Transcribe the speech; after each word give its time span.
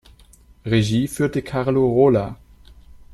Regie 0.65 1.07
führte 1.07 1.43
Carlo 1.43 1.85
Rola. 1.87 2.35